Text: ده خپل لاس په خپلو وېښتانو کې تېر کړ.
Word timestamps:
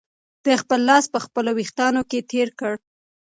ده 0.43 0.53
خپل 0.61 0.79
لاس 0.89 1.05
په 1.13 1.19
خپلو 1.25 1.51
وېښتانو 1.57 2.01
کې 2.09 2.19
تېر 2.31 2.47
کړ. 2.59 2.73